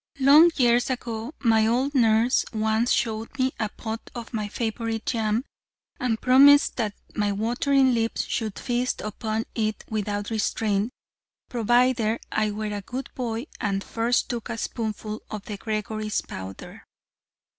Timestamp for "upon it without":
9.01-10.31